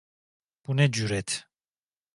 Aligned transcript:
Bu 0.67 0.77
ne 0.77 0.87
cüret? 0.95 1.31